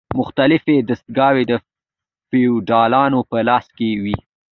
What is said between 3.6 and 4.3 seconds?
کې وې.